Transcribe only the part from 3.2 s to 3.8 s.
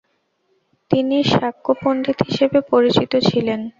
ছিলেন।